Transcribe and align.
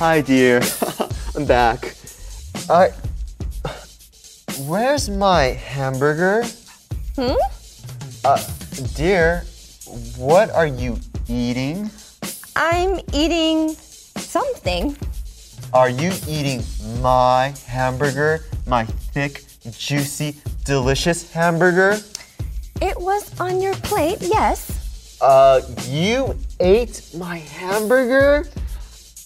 Hi, 0.00 0.22
dear. 0.22 0.62
I'm 1.36 1.44
back. 1.56 1.94
Uh, 2.70 2.88
where's 4.64 5.10
my 5.10 5.52
hamburger? 5.60 6.42
Hmm? 7.16 7.36
Uh, 8.24 8.42
dear, 8.96 9.44
what 10.16 10.48
are 10.52 10.66
you 10.66 10.96
eating? 11.28 11.90
I'm 12.56 13.00
eating 13.12 13.74
something. 14.16 14.96
Are 15.74 15.90
you 15.90 16.12
eating 16.26 16.62
my 17.02 17.52
hamburger? 17.66 18.46
My 18.66 18.86
thick, 19.12 19.44
juicy, 19.70 20.34
delicious 20.64 21.30
hamburger? 21.30 22.00
It 22.80 22.98
was 22.98 23.38
on 23.38 23.60
your 23.60 23.74
plate, 23.74 24.22
yes. 24.22 25.18
Uh, 25.20 25.60
you 25.84 26.38
ate 26.58 27.02
my 27.14 27.36
hamburger? 27.36 28.48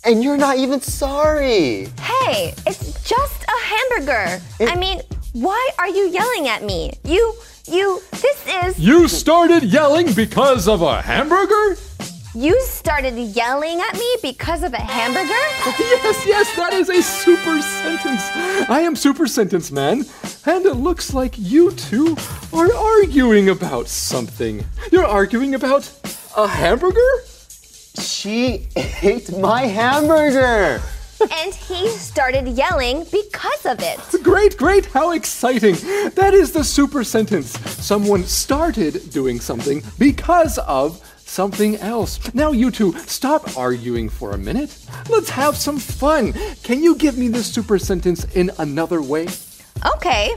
And 0.07 0.23
you're 0.23 0.37
not 0.37 0.59
even 0.59 0.81
sorry. 0.81 1.89
Hey, 1.99 2.55
it's 2.67 3.03
just 3.09 3.43
a 3.45 3.65
hamburger. 3.65 4.43
I 4.61 4.77
mean, 4.77 5.01
why 5.33 5.71
are 5.79 5.89
you 5.89 6.09
yelling 6.09 6.47
at 6.47 6.63
me? 6.63 6.93
You, 7.05 7.35
you, 7.67 8.03
this 8.13 8.47
is. 8.65 8.79
You 8.79 9.09
started 9.09 9.63
yelling 9.63 10.13
because 10.13 10.69
of 10.69 10.83
a 10.83 11.01
hamburger? 11.01 11.79
You 12.35 12.61
started 12.63 13.15
yelling 13.15 13.81
at 13.81 13.95
me 13.95 14.17
because 14.21 14.63
of 14.63 14.75
a 14.75 14.81
hamburger? 14.81 15.31
Yes, 15.79 16.27
yes, 16.27 16.57
that 16.57 16.75
is 16.75 16.91
a 16.91 17.03
super 17.03 17.63
sentence. 17.63 18.23
I 18.69 18.81
am 18.81 18.95
Super 18.95 19.27
Sentence 19.27 19.73
Man, 19.73 20.05
and 20.45 20.67
it 20.67 20.75
looks 20.75 21.15
like 21.15 21.35
you 21.39 21.71
two 21.73 22.17
are 22.53 22.73
arguing 22.75 23.49
about 23.49 23.89
something. 23.89 24.65
You're 24.93 25.07
arguing 25.07 25.55
about 25.55 25.91
a 26.37 26.47
hamburger? 26.47 27.01
She 27.99 28.67
ate 29.03 29.37
my 29.39 29.63
hamburger. 29.67 30.83
and 31.21 31.55
he 31.55 31.89
started 31.91 32.49
yelling 32.49 33.05
because 33.13 33.65
of 33.67 33.79
it. 33.81 34.01
Great, 34.23 34.57
great, 34.57 34.87
how 34.87 35.13
exciting. 35.13 35.77
That 36.15 36.33
is 36.35 36.53
the 36.53 36.65
super 36.65 37.05
sentence. 37.05 37.51
Someone 37.85 38.25
started 38.25 39.11
doing 39.11 39.39
something 39.41 39.83
because 39.99 40.59
of 40.59 41.01
something 41.19 41.77
else. 41.77 42.35
Now, 42.35 42.51
you 42.53 42.71
two, 42.71 42.93
stop 43.07 43.57
arguing 43.57 44.09
for 44.09 44.33
a 44.33 44.39
minute. 44.39 44.77
Let's 45.09 45.31
have 45.31 45.57
some 45.57 45.79
fun. 45.79 46.33
Can 46.65 46.83
you 46.83 46.97
give 46.97 47.17
me 47.17 47.29
this 47.29 47.47
super 47.47 47.79
sentence 47.79 48.25
in 48.35 48.51
another 48.59 49.01
way? 49.01 49.29
Okay. 49.97 50.35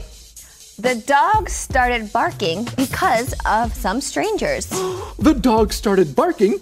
The 0.78 0.94
dog 1.06 1.50
started 1.50 2.12
barking 2.12 2.68
because 2.76 3.34
of 3.46 3.74
some 3.74 4.00
strangers. 4.00 4.68
The 5.18 5.34
dog 5.34 5.72
started 5.72 6.14
barking 6.14 6.60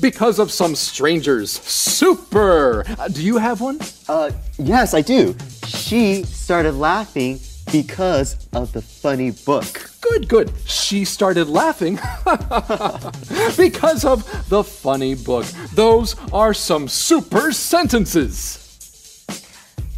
because 0.00 0.38
of 0.38 0.50
some 0.50 0.74
strangers. 0.74 1.52
Super! 1.52 2.84
Uh, 2.98 3.08
do 3.08 3.22
you 3.22 3.38
have 3.38 3.60
one? 3.60 3.78
Uh, 4.08 4.30
yes, 4.58 4.94
I 4.94 5.02
do. 5.02 5.36
She 5.66 6.24
started 6.24 6.72
laughing 6.74 7.40
because 7.70 8.46
of 8.52 8.72
the 8.72 8.82
funny 8.82 9.30
book. 9.30 9.90
Good, 10.00 10.28
good. 10.28 10.52
She 10.66 11.04
started 11.04 11.48
laughing 11.48 11.96
because 13.56 14.04
of 14.04 14.24
the 14.48 14.64
funny 14.64 15.14
book. 15.14 15.46
Those 15.74 16.16
are 16.32 16.54
some 16.54 16.88
super 16.88 17.52
sentences. 17.52 18.56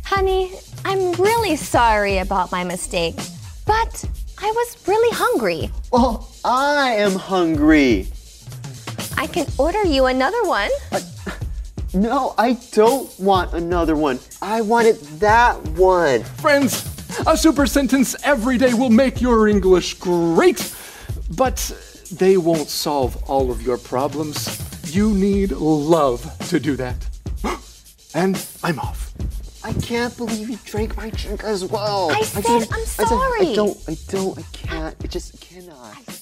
Honey, 0.04 0.52
I'm 0.84 1.12
really 1.12 1.56
sorry 1.56 2.18
about 2.18 2.52
my 2.52 2.64
mistake, 2.64 3.16
but 3.66 4.04
I 4.38 4.50
was 4.50 4.76
really 4.86 5.16
hungry. 5.16 5.70
Well, 5.90 6.28
I 6.44 6.94
am 6.94 7.14
hungry. 7.14 8.08
I 9.22 9.28
can 9.28 9.46
order 9.56 9.84
you 9.84 10.06
another 10.06 10.42
one. 10.42 10.68
No, 11.94 12.34
I 12.36 12.54
don't 12.72 13.08
want 13.20 13.54
another 13.54 13.94
one. 13.94 14.18
I 14.42 14.62
wanted 14.62 14.96
that 15.20 15.62
one. 15.78 16.24
Friends, 16.24 16.84
a 17.24 17.36
super 17.36 17.66
sentence 17.66 18.16
every 18.24 18.58
day 18.58 18.74
will 18.74 18.90
make 18.90 19.20
your 19.20 19.46
English 19.46 19.94
great, 19.94 20.74
but 21.36 21.56
they 22.10 22.36
won't 22.36 22.68
solve 22.68 23.16
all 23.30 23.52
of 23.52 23.62
your 23.62 23.78
problems. 23.78 24.58
You 24.92 25.12
need 25.12 25.52
love 25.52 26.20
to 26.48 26.58
do 26.58 26.74
that. 26.76 26.96
And 28.14 28.44
I'm 28.64 28.78
off. 28.80 29.12
I 29.64 29.72
can't 29.74 30.14
believe 30.16 30.50
you 30.50 30.58
drank 30.64 30.96
my 30.96 31.10
drink 31.10 31.44
as 31.44 31.64
well. 31.64 32.10
I 32.10 32.22
said 32.22 32.42
didn't- 32.42 32.72
I'm 32.74 32.80
I 32.80 32.84
said, 32.84 33.06
sorry. 33.06 33.40
I 33.52 33.54
don't, 33.54 33.78
I 33.88 33.96
don't, 34.08 34.38
I 34.38 34.42
can't. 34.52 34.96
I 35.02 35.06
just 35.06 35.40
cannot. 35.40 35.96
I 35.96 36.12
said 36.12 36.21